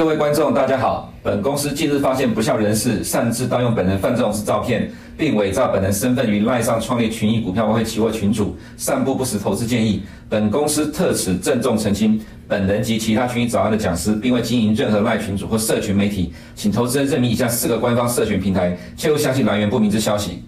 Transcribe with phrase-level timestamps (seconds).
[0.00, 1.12] 各位观众，大家好。
[1.22, 10.02] 本公司近日发现不肖人士擅自盗用本人范仲式照片，并伪造本人身份于赖上创立群益股票外汇期货群组，散布不实投资建议。
[10.26, 20.42] 本公司特此郑重澄清，本人及其他群益早安的讲师，并未经营任何赖群组或社群媒体，请投资人认明以下四个官方社群平台，切勿相信来源不明之消息。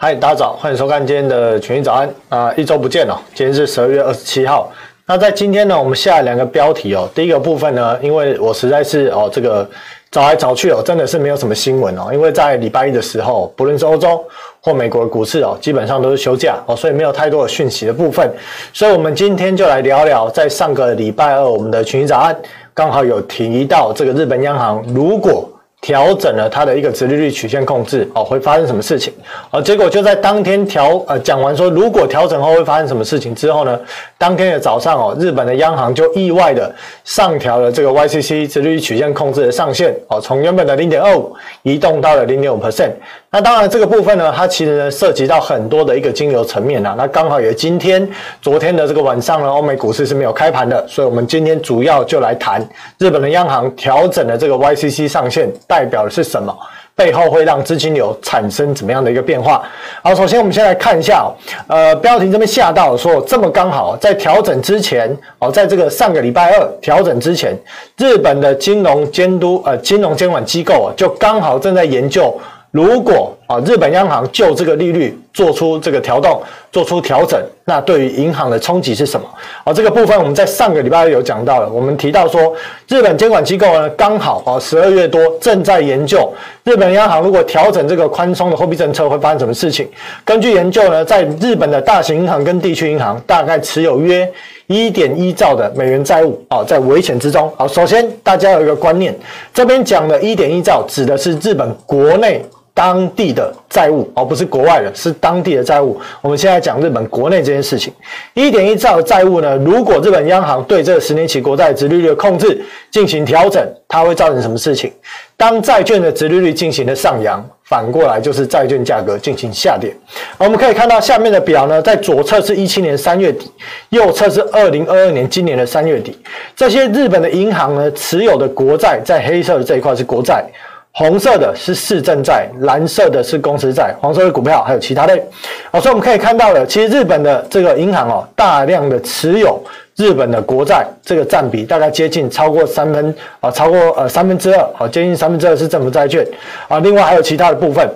[0.00, 2.54] 嗨，大家早，欢迎收看今天的群益早安啊！
[2.54, 4.72] 一周不见了，今天是十二月二十七号。
[5.10, 7.08] 那在今天呢，我们下两个标题哦。
[7.14, 9.66] 第一个部分呢，因为我实在是哦，这个
[10.10, 12.10] 找来找去哦，真的是没有什么新闻哦。
[12.12, 14.22] 因为在礼拜一的时候，不论是欧洲
[14.60, 18.30] 或美国股市哦，基本上都是休假哦，所以没有太多的讯息的部分。
[18.74, 22.36] 所以我们今天就来聊聊，在上个礼拜二，我们的群益早安
[22.74, 25.48] 刚好有提到这个日本央行如果。
[25.80, 29.12] 调整了它的一个直利率曲线控制哦，会发生什么事情？
[29.50, 33.78] 哦，结果就在当天调呃讲完说如果调整后会发生什么事情之后呢，
[34.18, 42.90] 当天的早上哦，日本的央行就意外的上调了这个 YCC 直利率曲线控制的上限哦，从原本的零点二五移动到了零点五 percent。
[43.30, 46.94] 那当然这个部分呢，它其实呢涉及到很多的一个金流层面啊。
[46.98, 48.06] 那刚好也今天
[48.40, 52.66] 昨天的这个晚上呢，欧美股市是没有开盘的，所以我们今天主要就来谈
[52.98, 55.48] 日本的央行调整了这个 YCC 上限。
[55.68, 56.52] 代表的是什么？
[56.96, 59.62] 背后会让资金流产生怎么样的一个变化？
[60.02, 61.30] 好，首先我们先来看一下，
[61.68, 67.56] 呃，标题这边吓到说这么刚好在调整之前哦，在这个上个礼拜二调整之前，
[67.96, 72.36] 日本的金融监督呃金融监管机构啊，就刚好正在研究。
[72.70, 76.38] 如果啊，日本央行就这个利率做出这个调动、
[76.70, 79.26] 做出调整，那对于银行的冲击是什么？
[79.64, 82.52] 啊，这个部分我们在上个礼拜有讲到了，我们提到说，
[82.86, 86.30] 日本监管机构呢刚好啊十二月多正在研究
[86.64, 89.88] 日本央行如果调整这个宽松的货币政策会发生什么事情。
[90.22, 94.30] 根据研究呢，在日本的大型银行跟地区银行大概持有约
[94.66, 97.50] 一点一兆的美元债务啊，在危险之中。
[97.56, 99.18] 好，首先大家有一个观念，
[99.54, 102.44] 这边讲的一点一兆指的是日本国内。
[102.78, 106.00] 当地的债务，而不是国外的，是当地的债务。
[106.22, 107.92] 我们现在讲日本国内这件事情，
[108.34, 114.92] 一点一兆的债务呢，如果日本央行对这十年期国债殖利率的控制进行调整，它会造成什么事情？
[115.36, 119.92] 当债券的殖利率进行了上扬，反过来就是债券价格进行下跌。
[120.36, 123.50] 我们可以看到下面的表呢，在左侧是一七年三月底，
[123.88, 126.16] 右侧是二零二二年今年的三月底。
[126.54, 130.44] 这些日本的银行呢，持有的国债，在黑色的这一块是国债。
[130.92, 135.22] 红色的是市政债，蓝色的是公司债，黄色的股票，还有其他类。
[135.70, 139.62] 好，所以我们可以看到了，其实日本的这个银行哦，大量的持有
[139.96, 146.26] 日本的国债，这个占比大概接近超过三分啊，超过呃三分之二，好，接近三分之二是政府债券
[146.66, 147.88] 啊，另外还有其他的部分。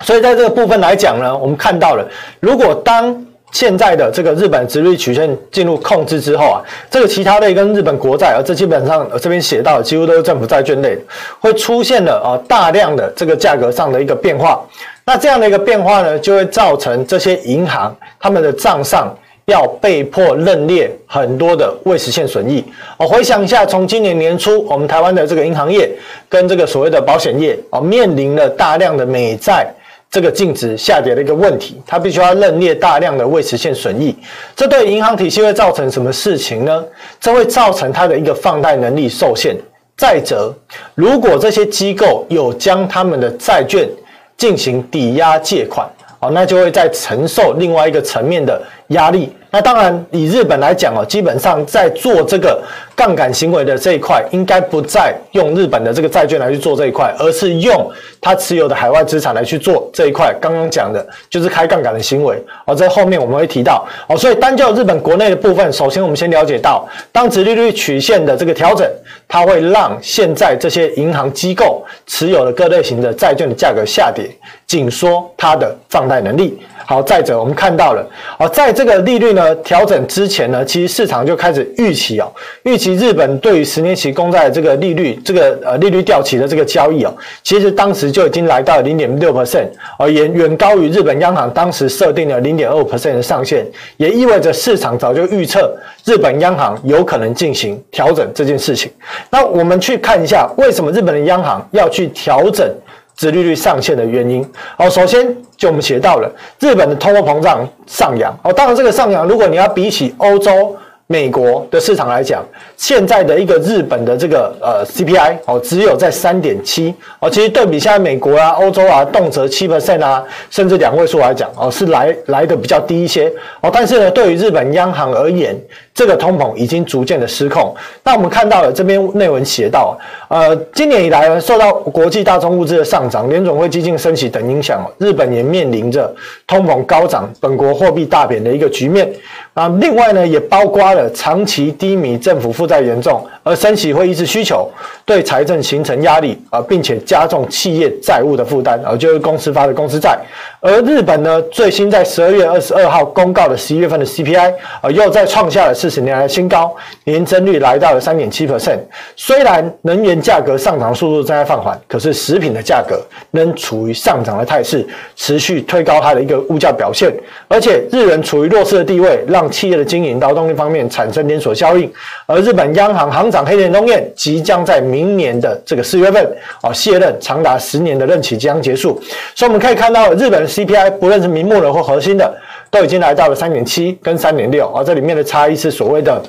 [0.00, 2.04] 所以在这个部分来讲呢，我们看到了，
[2.40, 3.24] 如果当
[3.56, 11.00] 现在的这个日本殖利率曲线进入控制之后啊，这个其他类跟日本国债，啊这基本上这边写到的几乎都是政府债券类的，
[11.40, 14.62] 会出现了啊大量的这个价格上的一个变化。
[15.06, 19.08] 那这样的一个变化呢，就会造成这些银行他们的账上
[19.46, 22.62] 要被迫认列很多的未实现损益。
[22.98, 25.90] 我回想一下，从今年年初，我们台湾的这个银行业
[26.28, 29.66] 跟这个所谓的保险业啊，面临了大量的美债。
[30.10, 34.16] 这个净值下跌的一个问题，它必须要认列大量的未实现损益，
[34.54, 36.84] 这对银行体系会造成什么事情呢？
[37.20, 39.56] 这会造成它的一个放贷能力受限。
[39.96, 40.54] 再者，
[40.94, 43.88] 如果这些机构有将他们的债券
[44.36, 45.88] 进行抵押借款，
[46.20, 49.34] 哦，那就会在承受另外一个层面的压力。
[49.56, 52.62] 那当然，以日本来讲哦，基本上在做这个
[52.94, 57.90] 杠杆行为的这一块，应该不再用日本的这个债券来去做这一块，而是用
[58.20, 60.30] 他持有的海外资产来去做这一块。
[60.42, 64.14] 刚刚讲的就是开杠杆的行为，而在后面我们会提到哦。
[64.14, 68.86] 所以单就日本国内的部分，首先我们先了解到，当值利率曲线的这个调整，
[69.26, 74.28] 它会让现在这些银行机构持有的各类型的债券的价格下跌，
[74.66, 76.58] 紧缩它的放贷能力。
[76.86, 87.12] 好，再者我们看到了，好，在这个利率呢调整之前呢，其实市场就开始预期哦，预期日本对于十年期公债的这个利率，这个呃利率掉起的这个交易哦，
[87.42, 89.66] 其实当时就已经来到零点六 percent，
[89.98, 93.66] 而远远高于日本央行当时设定的零点二五 percent 的上限，
[93.96, 98.92] 也意味着市场早就预测日本央行有可能进行调整这件事情。
[99.28, 102.72] 那我们去看一下，为什么日本的央行要去调整？
[103.16, 104.46] 殖利率上限的原因，
[104.76, 105.26] 好，首先
[105.56, 106.30] 就我们写到了
[106.60, 110.76] 日本的通货膨胀上扬，哦，当然这个上扬，如果你要比起欧洲
[111.06, 112.44] 美国的市场来讲，
[112.76, 123.70] 现在的一个日本的这个呃 CPI 哦，只有在三点七哦，其实对比现在美国啊、欧洲啊，动辄七 percent 啊，甚至两位数来讲哦，是来来的比较低一些哦。
[123.72, 125.56] 但是呢，对于日本央行而言，
[125.94, 127.72] 这个通膨已经逐渐的失控。
[128.02, 129.96] 那我们看到了这边内文写到，
[130.28, 136.12] 呃，今年以来呢，受到国际大宗物资的上涨、联总会激进升息等影响，日本也面临着
[136.46, 139.08] 通膨高涨、本国货币大贬的一个局面。
[139.54, 144.68] 啊，另外呢，也包括了长期低迷、政府负债严重，而升息会抑制需求，
[145.04, 150.18] 对财政形成压力啊，并且加重企业债务的负担啊，就是公司发的公司债。
[150.60, 158.80] 而日本呢，最新在十二月二十二号公告的十一月份的 CPI 啊，又再创下了四十年来的新高，年增率来到了三点七 percent。
[159.14, 163.00] 虽然能源价格上涨速度正在放缓，可是食品的价格
[163.30, 164.84] 仍处于上涨的态势，
[165.14, 167.14] 持续推高它的一个物价表现。
[167.46, 171.88] 而且日元处于弱势的地位，让企业的经营劳动力方面产生连锁效应，
[172.26, 176.24] 而日本央行行长黑田东彦即将在明年的这个四月份
[176.62, 179.00] 啊卸任，长达十年的任期即将结束，
[179.34, 182.34] 所以我们可以看到日本的 CPI 不论是明目的或核心的，
[182.70, 186.22] 都已经来到了三点七跟三点六，而这里面的差异是所谓的。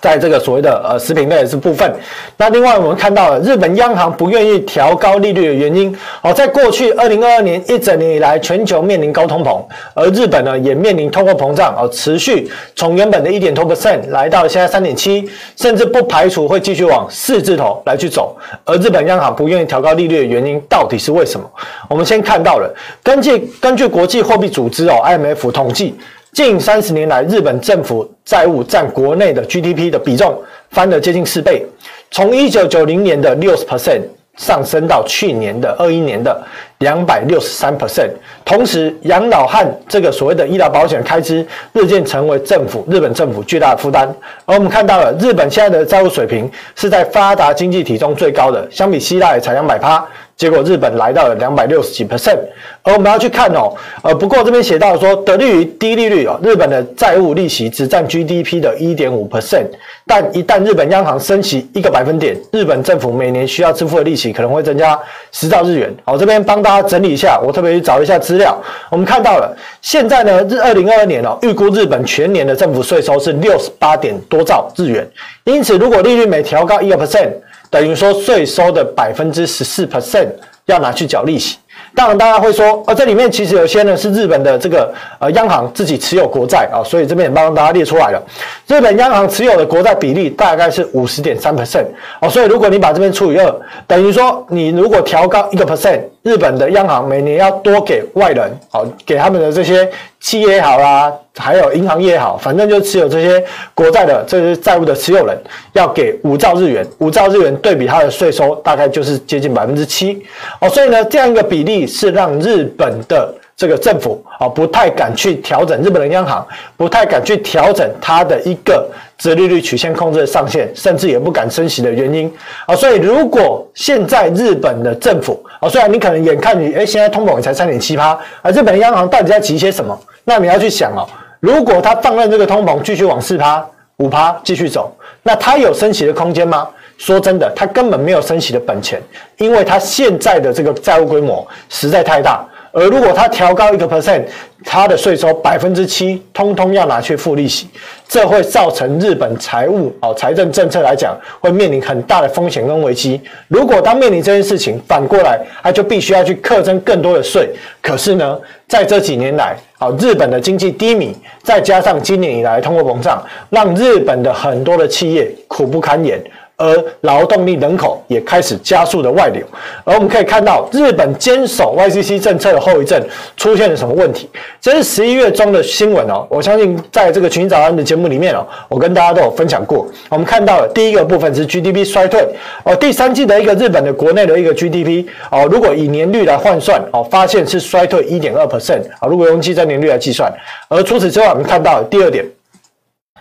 [0.00, 1.92] 在这个所谓的呃食品类的部分，
[2.36, 9.60] 那另外我们看到了日本央行不愿意调高利率的原因，哦，在过去二零二二年一整年以来，全球面临高通膨，
[9.94, 18.36] 而日本呢也面临通货膨胀，哦，持续从原本的一点多 percent 来到了现在三点七，甚至不排除会继续往四字头来去走。
[18.64, 21.50] 而日本央行不愿意调高利率的原因到底是为什么？
[21.88, 22.72] 我们先看到了，
[23.02, 25.96] 根据根据国际货币组织哦 IMF 统计。
[26.32, 30.40] 近三十年来，日本政府债务占国内的 GDP 的比重
[30.70, 31.64] 翻了接近四倍，
[32.10, 34.02] 从一九九零年的六十 percent
[34.36, 36.40] 上升到去年的二一年的
[36.78, 38.10] 两百六十三 percent。
[38.44, 44.08] 同时，养老和这个所谓的医疗保险开支日渐成为政府日本政府巨大的负担。
[44.44, 50.06] 而我们看到了日本现在的债务水平是在发达经济体中最高的，相比希腊也才两百趴。
[50.36, 52.38] 结果日本来到了两百六十几 percent，
[52.84, 59.66] 而我们要去看哦，呃，不过这边写到说，得利于低利率哦，日本的债务利息只占 GDP 的一点五 percent，
[60.06, 64.96] 但一旦日本央行升息一个百分点，日本政府每年需要支付的利息可能会增加
[65.32, 65.92] 十兆日元。
[66.04, 68.54] 好，这边帮大大家整理一下，我特别去找一下资料，
[68.90, 75.08] 我们看到了，现在呢，日二零二二年哦，预估日本全年的政府税收是六十八点多兆日元，
[75.44, 77.30] 因此如果利率每调高一个 percent。
[77.70, 80.26] 等于说，税收的百分之十四 percent
[80.64, 81.58] 要拿去缴利息。
[81.94, 88.22] 当然，大家会说，呃，这里面其实有些呢是日本的这个呃央行自己持有国债啊，所以这边也帮大家列出来了。
[88.66, 91.84] 日本央行持有的国债比例大概是五十点三 percent
[92.22, 93.54] 哦，所以如果你把这边除以二，
[93.86, 99.88] 等于说你如果调高一个 percent，日本的央行每年要多给外人哦，给他们的这些
[100.20, 103.42] 企业也好啦，还有银行业也好，反正就持有这些
[103.74, 105.34] 国债的这些债务的持有人，
[105.72, 110.22] 要给五兆日元，五兆日元对比它的税收大概就是接近百分之七
[110.60, 116.46] 哦，所以呢，这样一个比例是让日本的这个政府啊不太敢去调整，日本的央行
[116.76, 118.86] 不太敢去调整它的一个
[119.16, 122.32] 殖利率曲线控制的上限，甚至也不敢升息的原因
[122.66, 122.76] 啊。
[122.76, 129.98] 所以如果现在日本的政府啊，虽然你可能眼看你哎现在通膨也才三点七趴，而，日本央行到底在急些什么？
[130.24, 131.06] 那你要去想哦，
[131.40, 133.64] 如果他放任这个通膨继续往四趴、
[133.96, 136.68] 五趴继续走，那他有升息的空间吗？
[136.96, 139.00] 说真的，他根本没有升息的本钱，
[139.36, 142.44] 因为他现在的这个债务规模实在太大。
[142.78, 144.22] 而如果他调高一个 percent，
[144.64, 147.68] 他的税收百分之七，通通要拿去付利息，
[148.08, 153.20] 这会造成日本财务哦财政政策来讲，会面临很大的风险跟危机。
[153.48, 157.48] 如果当面临这件事情，反过来他就必须要去课征更多的税。
[157.80, 166.22] 可是呢，在这几年来，啊，日本的经济低迷，再加上今年以来通货膨胀，让日本的很多的企业苦不堪言。
[166.58, 169.46] 而劳动力人口也开始加速的外流，
[169.84, 173.00] 而我们可以看到日本坚守 YCC 政策的后遗症
[173.36, 174.28] 出现了什么问题？
[174.60, 179.86] 这是十一月中的新闻哦，我相信在这个群早安的节目里面哦，我跟大家都有分享过。
[180.08, 182.26] 我们看到了第一个部分是 GDP 衰退
[182.64, 190.28] 哦，第三季的一个日本的国内的一个 GDP 哦，如果以年率来换算哦，发现是衰退一点二 percent 啊，如果用计征年率来计算，
[190.66, 192.24] 而除此之外，我们看到第二点。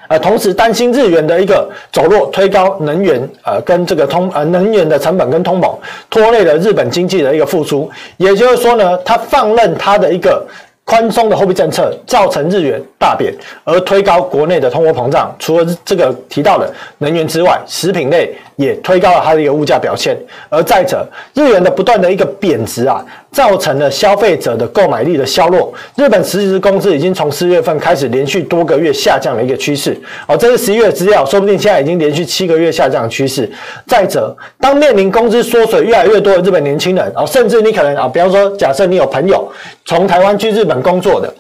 [0.07, 5.75] 呃，同时担心日元的一个走弱，推高能源，呃，跟这个通呃能源的成本跟通膨，
[6.09, 7.89] 拖累了日本经济的一个复苏。
[8.17, 10.45] 也就是说呢，他放任它的一个。
[10.89, 13.35] 宽松的货币政策造成日元大贬，
[13.65, 15.35] 而推高国内的通货膨胀。
[15.37, 20.17] 除了这个提到的能源之外，食品类也推高了它的一个物价表现。
[20.47, 25.74] 而再者，日元的不断的一个贬值啊，造成了消费者的购买力的削弱。
[25.96, 30.00] 日本实时工资已经从四月份开始连续多个月下降的一个趋势。
[30.27, 33.50] 哦，这是十一月资料，说不定现在已经连续七个月下降的趋势。
[33.86, 39.48] 再者，当面临工资缩水越来越多的日本年轻人，哦，甚至你可能啊，比方说，假设你有朋友
[39.86, 41.34] 从台湾去日本工作的，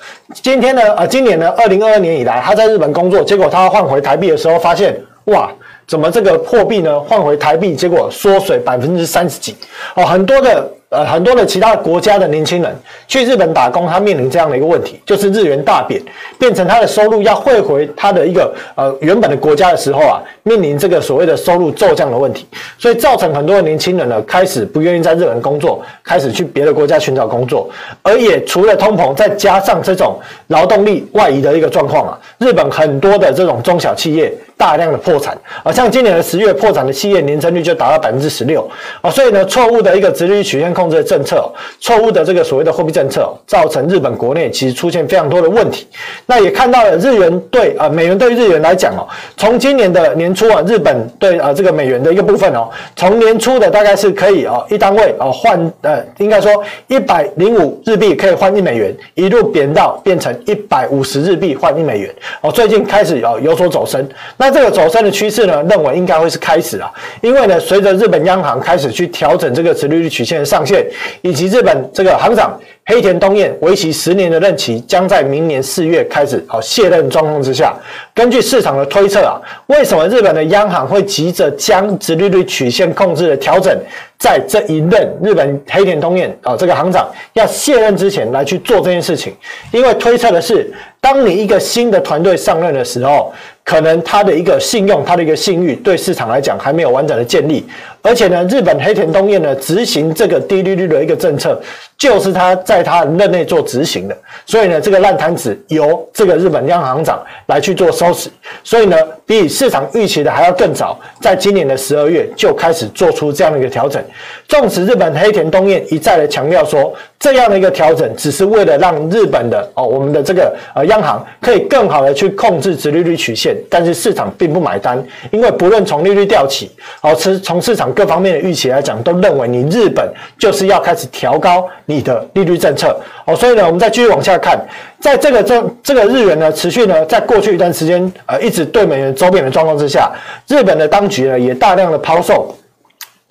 [0.43, 5.49] 今天呢，啊，今年呢，二零二二年以来，他在日本工作，结果他换回台币的时候，发现哇。
[5.87, 6.99] 怎么这个货币呢？
[6.99, 9.55] 换回台币，结果缩水百分之三十几
[9.95, 10.69] 哦，很多的。
[10.89, 12.73] 呃，很多的其他国家的年轻人
[13.09, 16.01] 去日本打工，他面临这样的一个问题，就是日元大贬，
[16.39, 27.69] 变成他的收入要汇回他的一个呃原本的国家的时候啊，面临这个所谓的收入骤降的问题，所以造成很多的年轻人呢开始不愿意在日本工作，开始去别的国家寻找工作，
[28.01, 30.17] 而也除了通膨，再加上这种
[30.47, 38.69] 劳动力外移的一个状况啊，日本很多的这种中小企业大量的破产，啊，像今年的十月破产的企业年增率就达到百分之十六
[39.01, 40.67] 啊，所以呢，错误的一个直率曲线。
[40.77, 45.87] 控制的政策，错误的这个所谓的货币政策，造成日本国内其实出现非常多的问题。
[46.27, 64.07] 那也看到了日元对啊美元对日元来讲哦，从今年的年初啊，日本对啊这个美元的一个部分哦，从年初的大概是可以啊一单位啊换呃应该说一百零五日币可以换一美元，一路贬到变成一百五十日币换一美元哦，最近开始啊有所走升。
[64.37, 66.89] 那那这个走升的趋势呢，认为应该会是开始啊，
[67.19, 70.87] 因为呢随着日本央行开始去调整这个殖利率曲线的上限。
[71.21, 72.57] 以及日本这个行长
[72.89, 77.75] 黑田东彦为期十年的任期将在明年四月开始好卸任状况之下，
[78.15, 83.77] 根据市场的推测啊，为什么日本的央行会急着将殖利率曲线控制的调整，
[84.17, 89.35] 在这一任日本黑田东彦啊这个行长要卸任之前来去做这件事情？
[89.71, 93.33] 因为推测的是，当你一个新的团队上任的时候，
[93.65, 97.65] 可能他的一个信用，他的一个信誉对市场来讲还没有完整的建立。
[98.01, 101.59] 而且呢，日本黑田东彦呢执行这个低利率的一个政策，
[101.97, 108.29] 就是他在他任内做执行的，所以呢，这个烂摊子由这个日本央行长来去做收拾，
[108.63, 114.01] 所以呢，比市场预期的还要更早，在今年的十二月就开始做出这样的一个调整。
[114.47, 134.59] 纵使日本黑田东彦一再的强调说，这样的一个调整只是为了让日本的哦，我们的这个呃央行可以更好的去控制直利率曲线，但是市场并不买单，因为不论从利率调起，哦，从从市场各方面的预期来讲，都认为你日本就是要开始调高你的利率政策，哦，所以呢，我们再继续往下看，
[134.99, 140.11] 在这个这这个日元呢持续呢在过去一段时间呃一直对美元周边的状况之下，
[140.47, 142.55] 日本的当局呢也大量的抛售。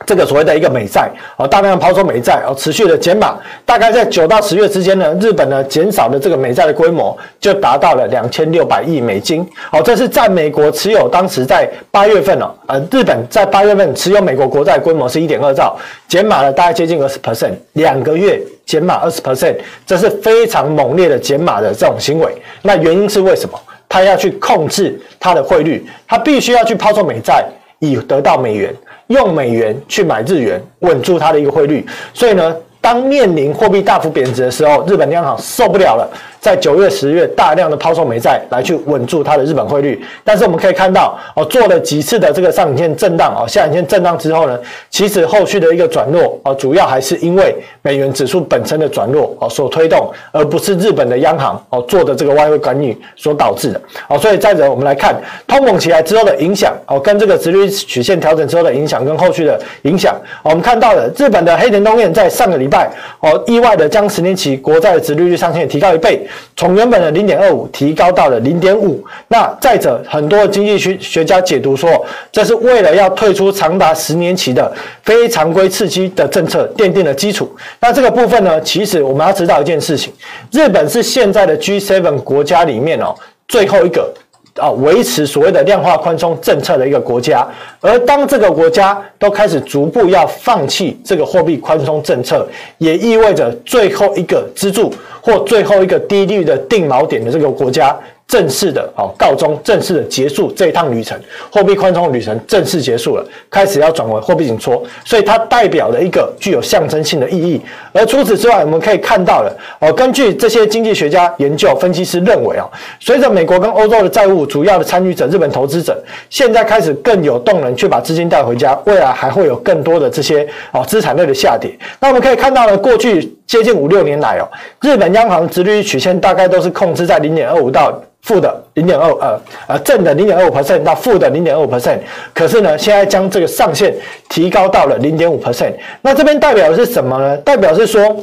[0.05, 15.75] 这个所谓的一个美债，哦，大量抛售美债，哦，持续的减码，大概在九到十月之间呢，日本呢减少的这个美债的规模就达到了两千六百亿美金，好，这是占美国持有当时在八月份哦，呃，日本在八月份持有美国国债规模是一点二兆，
[16.07, 22.37] 减码了大概接近二十 percent，两个月减码二十 percent，这是非常猛烈的减码的这种行为。
[22.61, 23.59] 那原因是为什么？
[23.89, 27.45] 他要去控制它的汇率，他必须要去抛售美债
[27.79, 28.75] 以得到美元。
[29.09, 31.87] 用美元去买日元，稳住它的一个汇率。
[32.13, 36.09] 所以呢，当面临货币大幅贬值的时候，日本央行受不了了。
[36.41, 44.59] 在九月、十月大量的抛售美债来去稳住它的日本汇率，但是我们可以看到哦，做了几次的这个上影线震荡哦，下影线震荡之后呢，
[44.91, 54.17] 其实后续的一个转弱哦，主要还是因为美元指数本身的转弱哦所推动，而不是日本的央行哦做的这个外汇干预所导致的哦。
[54.17, 55.15] 所以再者，我们来看
[55.47, 62.91] 通膨起来之后的影响哦，跟这个直率曲线调整之后的影响，跟后续的影响，我们看到了日本的黑田东彦在上个礼拜
[63.21, 66.26] 哦，意外的将十年期国债的直利率上限提高一倍。
[66.57, 69.05] 从原本的零点二五提高到了零点五。
[69.29, 77.55] 那再者，很多经济学学家解读说，这是为了要退出长达十年期的非常规刺激的政策奠定了基础。
[77.81, 80.13] 那这个部分呢，其实我们要知道一件事情：
[80.53, 83.15] 日本是现在的 G7 国家里面哦
[83.49, 84.13] 最后一个。
[84.57, 87.47] 啊，维持所谓的量化宽松政策的一个国家，
[87.81, 92.47] 而当这个国家都开始逐步要放弃这个货币宽松政策，
[92.79, 97.97] 也意味着最后一个支柱或最后一个低利率的定锚点的这个国家。
[98.29, 101.17] 正式的哦告终，正式的结束这一趟旅程，
[101.51, 107.61] 货币宽松旅程正式结束了，开始要转为货币紧缩，所以它代表了一个具有象征性的意义。
[107.93, 112.69] 而除此之外，我们可以看到了哦，根据这些经济学家研究分析师认为啊，
[112.99, 121.71] 随着美国跟欧洲的债务主要的参与者日本投资者现在开始更有动能去把资金带回家，未来还会有更多的这些哦资产类的下跌。
[122.01, 128.03] 那我们可以看到呢，过去接近五六年来哦，日本央行直率曲线大概都是控制在零点二五到。
[128.23, 131.99] 负的零点二呃呃正的零点二五 percent 到负的零点二五 percent，
[132.35, 133.95] 可是呢，现在将这个上限
[134.29, 137.37] 提高到了零点五 percent，那这边代表的是什么呢？
[137.39, 138.17] 代表是说，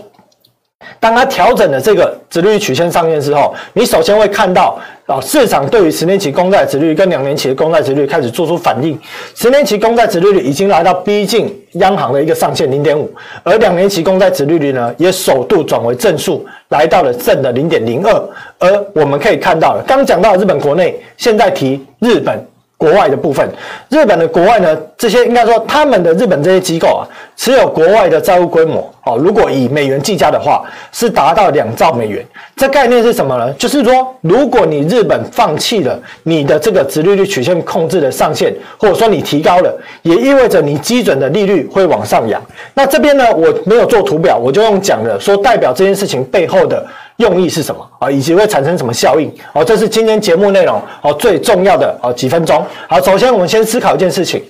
[1.00, 9.00] 当它调整了这个殖利率曲线上限之后，你首先会看到啊，市场对于十年期公债殖利率跟两年期的公债殖利率开始做出反应。
[9.36, 13.10] 十年期公债殖利率已经来到逼近央行的一个上限零点五，
[13.44, 18.12] 而两年期公债殖利率呢，也首度转为正数，来到了正的零点零二。
[18.60, 22.53] 而我们可以看到了，刚讲到日本国内，现在提日本。
[22.84, 23.48] 国外的部分，
[23.88, 32.22] 日本的国外呢，这些应该说他们的日本这些机构啊，持有国外的债务规模哦，如果以美元计价的话，是达到两兆美元。
[32.58, 33.54] 这概念是什么呢？
[33.54, 42.42] 就是说，如果你日本放弃了你的这个直利率曲线控制的上限，或者说你提高了，也意味着你基准的利率会往上扬。
[42.74, 46.86] 那这边呢，我没有做图表，我就用讲的说代表这件事情背后的。
[47.18, 48.10] 用意是什么啊？
[48.10, 49.32] 以及会产生什么效应？
[49.54, 52.66] 哦，这是今天节目内容哦最重要的哦几分钟。
[52.88, 54.42] 好，首先我们先思考一件事情：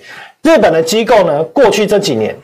[0.43, 2.36] 日本的机构呢，过去这几年，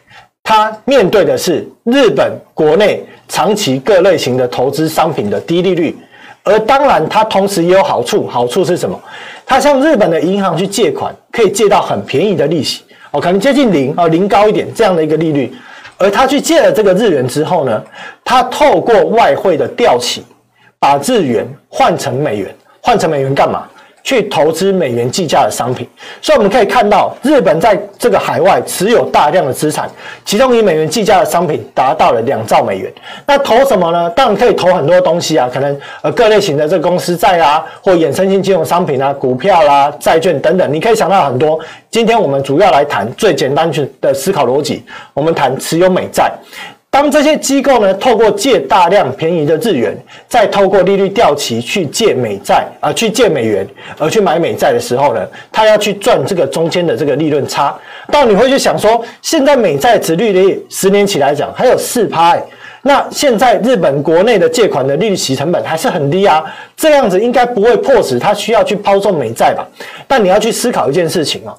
[0.43, 5.97] 它面对的是日本国内长期各类型的投资商品的低利率，
[6.43, 8.27] 而当然它同时也有好处。
[8.27, 8.99] 好处是什么？
[9.45, 15.51] 它向日本的银行去借款，可以借到很便宜的利息哦，可能接近零啊，零高一点这样的一个利率。
[15.99, 17.83] 而他去借了这个日元之后呢，
[18.23, 20.25] 他透过外汇的调起，
[20.79, 23.67] 把日元换成美元，换成美元干嘛？
[24.09, 25.87] 去投资美元计价的商品，
[26.19, 29.87] 所以我们可以看到，日本在这个海外持有大量的资产，
[30.25, 32.91] 其中以美元计价的商品达到了两兆美元。
[33.27, 34.09] 那投什么呢？
[34.15, 41.59] 当然可以投很多东西啊，可能呃各类型的这个公司债啊，或衍生性金融商品啊，股票啦、啊、债券等等，你可以想到很多。
[41.91, 46.31] 今天我们主要来谈最简单的思考逻辑，我们谈持有美债。
[46.91, 49.95] 当这些机构呢，透过借大量便宜的日元，
[50.27, 53.65] 再透过利率掉期去借美债啊、去借美元
[53.99, 57.77] 而去买美债的时候呢，他要去赚这个中间的这个利润差。
[58.11, 62.35] 当然你会去想说，现在美债殖利率十年期来讲还有四趴，
[62.81, 66.43] 那现在日本国内的借款的利息成本还是很低啊，
[66.75, 69.63] 这样子应该不会迫使他需要去抛售美债吧？
[70.07, 71.55] 但你要去思考一件事情哦。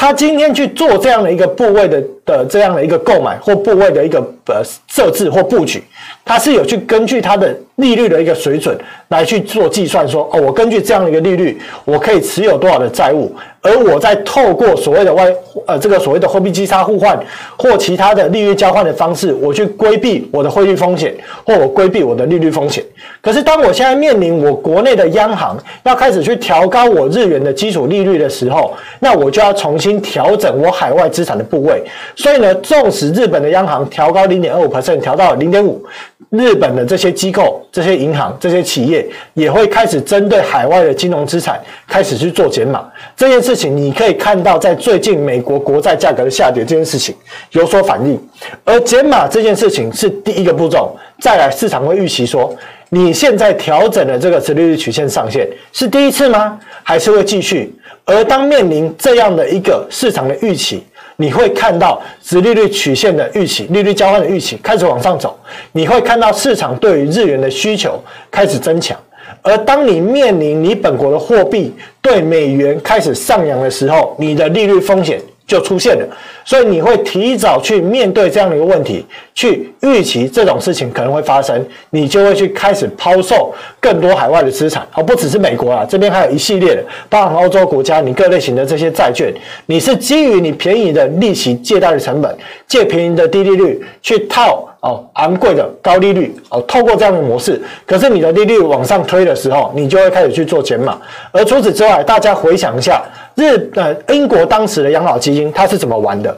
[0.00, 5.84] 他今天去做这样的一个部位的的这样的一个购买或部位的一个呃设置或布局，
[6.24, 13.34] 他是有去根据他的利率的一个水准来去做计算说，哦，我根据这样的一个利率，我可以持有多少的债务。
[13.62, 15.30] 而我在透过所谓的外
[15.66, 17.18] 呃这个所谓的货币基差互换
[17.58, 21.14] 或其他的利率交换的方式，我去规避我的汇率风险，
[21.44, 22.82] 或我规避我的利率风险。
[23.20, 31.82] 可是当我现在面临我国内的央行要开始去调高我日元的基础利率的时候，那我就要重新调整我海外资产的部位。
[32.16, 35.84] 所以呢，纵使日本的央行调高零点二五 percent，调到零点五。
[36.30, 42.84] 日本的这些机构、这些银行、这些企业也会开始针对海外的金融资产开始去做减码。
[43.16, 47.14] 这件事情你可以看到，在最近美国国债价格的下跌这件事情
[47.52, 48.20] 有所反应。
[48.64, 52.54] 而减码这件事情是第一个步骤，再来市场会预期说，
[52.88, 56.58] 你现在调整的这个殖利率曲线上限是第一次吗？
[56.82, 57.72] 还是会继续？
[58.04, 60.84] 而当面临这样的一个市场的预期。
[61.20, 65.38] 你会看到殖利率曲线的预期、利率交换的预期开始往上走，
[65.72, 68.98] 你会看到市场对于日元的需求开始增强，
[69.42, 76.06] 而当你面临你本国的货币对美元开始上扬的时候，你的利率风险就出现了。
[76.44, 89.34] 所以你会提早去面对这样的一个问题，去预期这种事情可能会发生，你就会去开始抛售更多海外的资产，而不只是美国啊，这边还有一系列的，包含欧洲国家，你各类型的这些债券，
[89.66, 92.36] 你是基于你便宜的利息借贷的成本，
[92.68, 100.98] 借便宜的低利率去套哦昂贵的高利率哦，透过这样的模式，可是你的利率往上推的时候，你就会开始去做减码。
[101.32, 103.02] 而除此之外，大家回想一下，
[103.36, 106.36] 日呃英国当时的养老基金它是怎么玩的？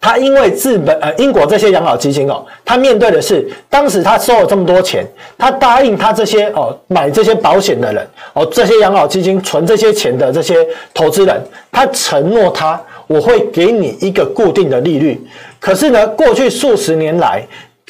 [0.00, 5.06] 他因为日本呃英国这些养老基金哦，他面对的是当时他收了这么多钱，
[5.38, 11.40] 他答应他这些哦买这些保险的人哦，这些养老基金存这些钱的这些投资人，
[11.70, 15.24] 他承诺他我会给你一个固定的利率。
[15.60, 17.46] 可是呢，过去数十年来，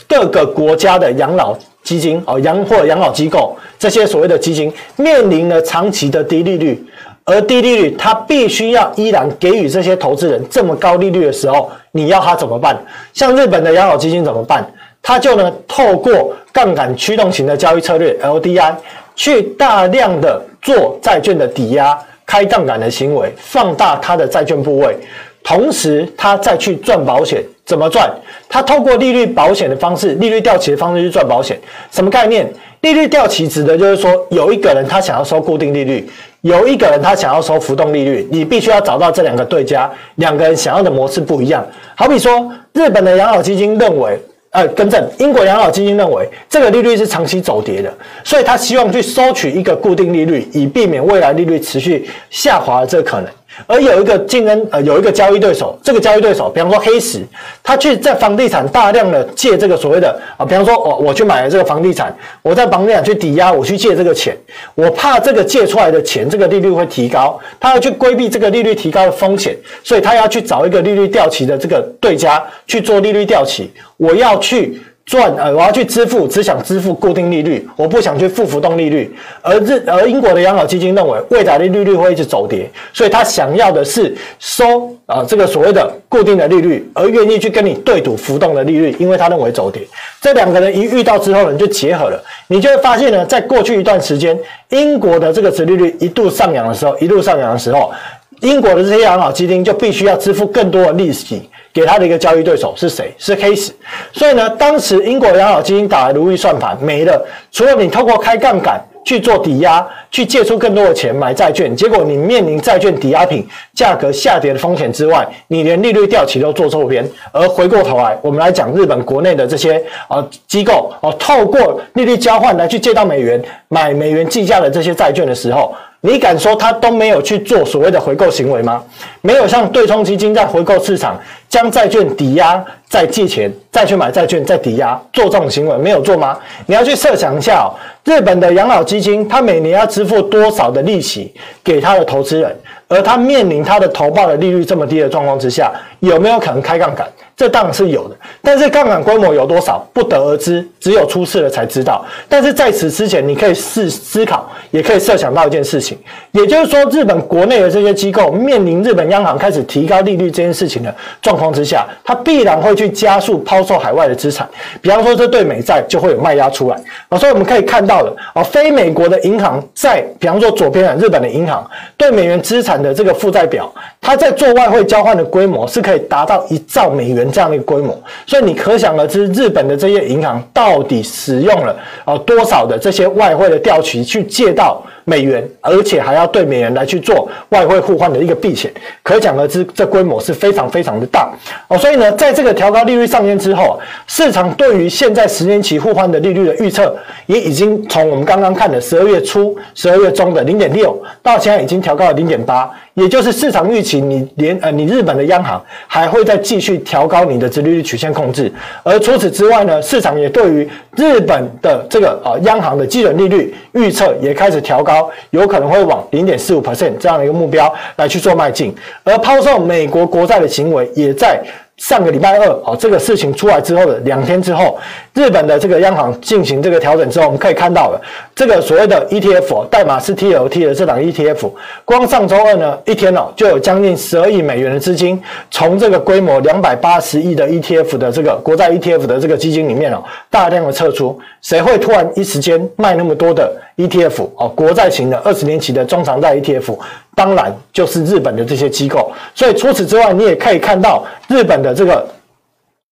[0.06, 6.84] 各个国家的养老基金哦养或养老机构这些所谓的基金面临了长期的低利率。
[7.24, 12.76] 而低利率，它必须要依然给予这些投资人这么高利率的时候，你要他怎么办？
[13.12, 14.68] 像日本的养老基金怎么办？
[15.00, 18.74] 他就呢透过杠杆驱动型的交易策略 LDI，
[19.14, 24.96] 去大量的做债券的抵押、开杠杆的行为，放大他的债券部位，
[25.42, 27.42] 同时他再去赚保险。
[27.64, 28.12] 怎么赚？
[28.48, 31.58] 他透过利率保险的方式、利率调期的方式去赚保险。
[31.92, 32.52] 什么概念？
[32.80, 36.10] 利率调期指的就是说，有一个人他想要收固定利率。
[36.42, 41.64] 有一个人他想要收浮动利率，你必须要找到这两个对家，两个人想要的模式不一样。
[41.94, 44.18] 好比说，日本的养老基金认为
[44.50, 47.92] 呃，更正，英国养老基金认为这个利率是长期走跌的，
[48.24, 53.30] 所以他希望去收取一个固定利率，以避免未来利率持续下滑的这个可能。
[53.66, 57.20] 而有一个竞争，呃，有一个交易对手，这个交易对手，比方说黑石，
[57.62, 64.36] 他去在房地产大量的借这个所谓的啊，比方说我我去买了这个房地产，我在房地产去抵押，我去借这个钱，
[64.74, 74.80] 我怕这个借出来的钱这个利率会提高，他要去规避这个利率提高的风险，所以他要去找一个利率掉期的这个对家去做利率掉期，我要去。
[75.04, 79.12] 赚呃，我要去支付，只想支付固定利率，我不想去付浮动利率。
[79.42, 89.82] 而日而英国的养老基金认为未来的利率会一直走跌，所以他想要的是收啊、呃、这个所谓的固定的利率，而愿意去跟你对赌浮动的利率，因为他认为走跌。
[90.20, 94.38] 这两个人一遇到之后呢，就结合了，你就会发现呢，在过去一段时间，
[94.68, 97.92] 英国的这个殖利率一度上扬的时候，一路上扬的时候，
[98.40, 101.50] 英国的这些养老基金就必须要支付更多的利息。
[101.72, 103.14] 给他的一个交易对手是谁？
[103.18, 103.72] 是黑石。
[104.12, 117.04] 所以呢，当时英国养老基金打的如意算盘没了，除了你透过开杠杆去做抵押，去借出更多的钱买债券，结果你面临债券抵押品价格下跌的风险之外，你连利率掉期都做错边。
[117.32, 125.74] 而回过头来，我们来讲日本国内的这些啊机构哦，透过利率交换来去借到美元，买美元计价的这些债券的时候。
[126.04, 128.82] 你敢说他都没有去做所谓的回购行为吗？
[129.20, 131.16] 没有像对冲基金在回购市场
[131.48, 136.36] 将债券抵押再借钱再去买债券再抵押做这种行为没有做吗？
[136.66, 137.70] 你要去设想一下哦，
[138.04, 142.52] 日本的养老基金他每年要支付多少的利息给他的投资人，
[142.88, 147.06] 而他面临他的投报的利率这么低的状况之下，有没有可能开杠杆？
[147.42, 152.04] 这当然是有的，但是杠杆规模有多少不得而知，只有出事了才知道。
[152.28, 155.98] 但是在此之前，你可以试思考，也可以设想到一件事情，
[156.30, 164.48] 也就是说，日本国内的这些机构面临日本央行开始提高利率这件事情的状况之下，它必然会去加速抛售海外的资产。
[164.80, 166.80] 比方说，这对美债就会有卖压出来。
[167.08, 173.68] 啊，所以我们可以看到了啊，非美国的银行在，比方说左边的日本的银行对美元资产的这个负债表，
[174.00, 177.28] 它在做外汇交换的规模是可以达到一兆美元。
[177.32, 191.30] 这样的一个规模，所以你可想而知，日本的这些银行到底使用了啊多少的这些外汇的调取去借到美元，而且还要对美元来去做外汇互换的一个避险，可想而知，这规模是非常非常的大
[191.68, 191.76] 哦。
[191.78, 202.70] 所以呢，在这个调高利率上限之后，市场对于现在十年期互换的利率的预测，也已经从我们刚刚看的十二月初、十二月中的零点六，到现在已经调高了零点八。
[202.94, 214.91] 也就是市场预期，你连呃，你日本的央行还会再继续调高你的殖利率曲线控制，而除此之外呢，市场也对于日本的这个啊央行的基准利率预测也开始调高，
[215.30, 218.74] 有可能会往零点四五 percent 这样的一个目标来去做迈进，
[219.04, 221.40] 而抛售美国国债的行为也在。
[221.82, 224.78] 上个礼拜二，哦，这个事情出来之后的两天之后，
[225.14, 228.00] 日本的这个央行进行这个调整之后，我们可以看到了
[228.36, 231.50] 这个所谓的 ETF 代码是 TLT 的这档 ETF，
[231.84, 241.18] 光上周二呢一天哦，就有将近十二亿美元的资金从这个规模两百八十亿的 ETF 的这个国债 ETF 的这个基金里面哦，大量的撤出。
[241.40, 246.78] 谁会突然一时间卖那么多的 ETF 哦，国债型的二十年期的中长债 ETF？
[247.14, 252.06] 当然就是日本的这些机构，所以除此之外，你也可以看到日本的这个。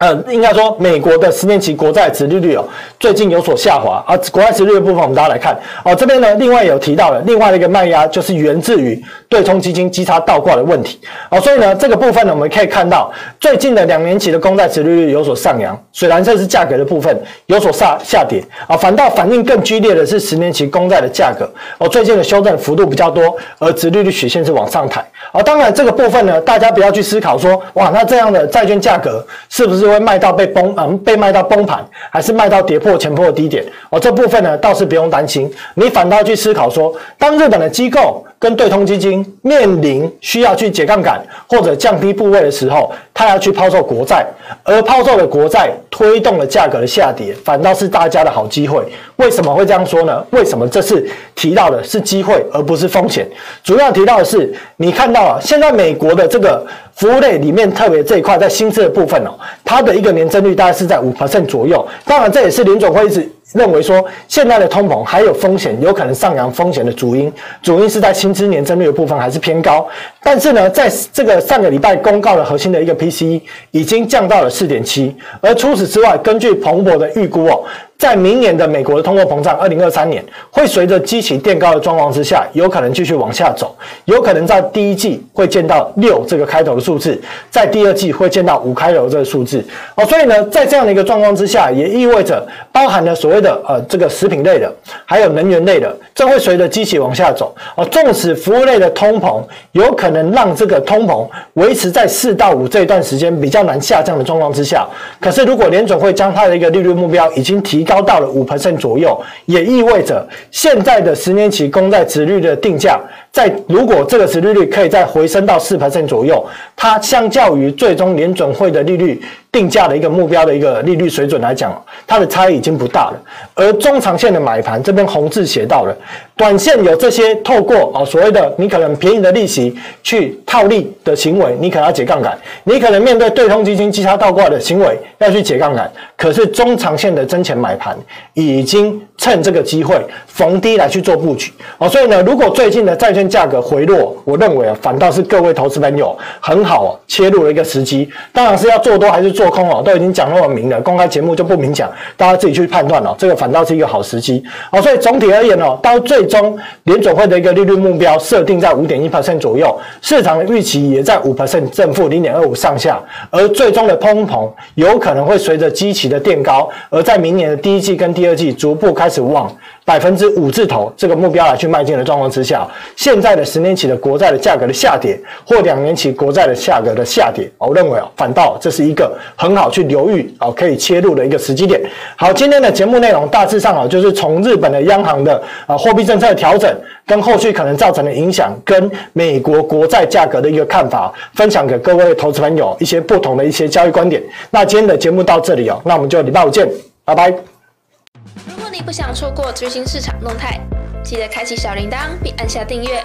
[0.01, 2.65] 呃，应该说，美国的十年期国债殖利率哦，
[2.99, 4.03] 最近有所下滑。
[4.09, 10.99] 而、啊、国债殖利率的部分，我们大家来看哦，这边呢，另外有提到了另外的一个卖压，就是源自于对冲基金基差倒挂的问题。
[11.29, 25.05] 哦，所以呢，这个部分呢，我们可以看到最近的两年期的公债殖利率有所上扬，水蓝色是价格的部分有所下下跌啊，反倒反应更剧烈的是十年期公债的价格哦，最近的修正幅度比较多，而殖利率曲线是往上抬。
[25.31, 29.90] 啊，当然这个部分呢，大家不要去思考说，哇，那这样的债券价格是不是？
[29.91, 33.65] 会卖到被崩，嗯，被卖到崩盘，还是卖到跌破前破的低点？
[33.91, 44.27] 哦，这部分呢倒是不用担心，你反倒去思考说，当日本的机构跟对冲基金面临需要去解杠杆或者降低部位的时候，他要去抛售国债，
[44.65, 48.83] 而抛售的国债推动了价格的下跌，反倒是大家的好机会。
[49.17, 50.25] 为什么会这样说呢？
[50.31, 53.29] 为什么这次提到的是机会而不是风险？
[53.63, 56.67] 主要提到的是，你看到啊，现在美国的这个。
[56.97, 59.31] 服务类里面特别这一块，在薪资的部分哦，
[59.65, 61.87] 它的一个年增率大概是在五%左右。
[62.05, 67.33] 当然，这也是联总会一直认为说，现在的通膨还有风险，有可能上扬风险的主因。
[67.63, 69.87] 主因是在薪资年增率的部分还是偏高。
[70.23, 75.15] 但是呢，在这个上个礼拜公告的核心的一个 PCE 已经降到了四点七。
[75.41, 77.65] 而除此之外，根据彭博的预估哦。
[78.01, 89.63] 在明年的美国的通货膨胀，二零二三年会随着基期垫高的状况之下，有可能继续往下走，有可能在第一季会见到六这个开头的数字，在第二季会见到五开头这个数字。
[89.97, 97.55] 哦，所以呢，在这样的一个状况之下，也意味着包含了所谓的呃这个食品类的，还有能源类的，这会随着基期往下走。
[97.77, 104.89] 哦，纵使服务类的通膨有可能让这个通膨维持在四到五这一段时间比较难下降的状况之下，
[105.21, 113.01] 可是如果联准会将它的一个利率目标已经提高到了五 percent 左右，也意味着现在的十年期公债殖率的定价，
[113.33, 116.45] 在如果这个殖利率可以再回升到四百分左右，
[116.77, 121.73] 它相较于最终联准会的利率定价的一个目标的一个利率水准来讲，
[122.07, 123.23] 它的差异已经不大了。
[123.55, 125.97] 而中长线的买盘这边红字写到了，
[126.37, 135.91] 短线有这些透过哦所谓的你可能便宜的利息去套利的行为，你可能要解杠杆，你可能面对对冲基金绩差倒挂的行为要去解杠杆。
[136.17, 137.97] 可是中长线的真钱买盘
[138.35, 148.09] 已经趁这个机会逢低来去做布局哦，所以呢，如果最近的债券价格回落，我认为啊，反倒是各位投资朋友很好切入了一个时机。
[148.33, 153.15] 当然是要做多还是做空哦，都已经讲那么明了，公开节目就不明讲，大家自己去判断了。
[153.19, 169.51] 这个反倒是一个好时机哦，所以总体而言哦，到最终联总会的一个利率目标设定在五点一 percent 左右，市场的预期也在五 percent 正负零点二五上下，而最终的通膨有可能会随着基期的垫高，而在明年的第一季跟第二季逐步开始往
[169.85, 172.67] 百分之五字头这个目标来去迈进的状况之下，
[173.11, 181.81] 现在的十年期的国债的价格的下跌，或两年期国债的价格的下跌，我认为啊，反倒这是一个很好去留意啊，可以切入的一个时机点。
[182.15, 186.73] 好，今天的节目内容大致上啊，就是从日本的央行的啊货币政策的调整，
[187.05, 194.23] 跟后续可能造成的影响，跟美国国债价格的一个看法，分享给各位投资朋友一些不同的一些交易观点。
[194.53, 196.65] 那今天的节目到这里哦，那我们就礼拜五见，
[197.05, 197.29] 拜拜。
[197.29, 200.61] 如果你不想错过最新市场动态，
[201.03, 203.03] 记得开启小铃铛并按下订阅。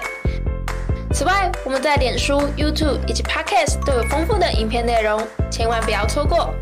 [1.12, 6.54] 此外，我们在脸书、YouTube 以及 Podcast 都有丰富的影片内容，千万不要错过。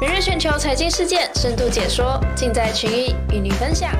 [0.00, 3.90] 每日全球财经事件深度解说，尽在群益与您分享。